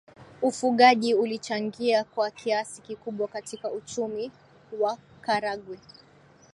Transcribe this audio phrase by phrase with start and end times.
[0.41, 4.31] Ufugaji ulichangia kwa kiasi kikubwa katika Uchumi
[4.79, 5.79] wa Karagwe